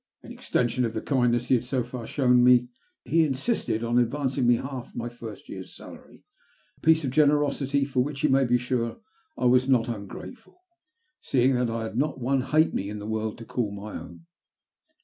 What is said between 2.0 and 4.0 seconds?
shown me, he insisted on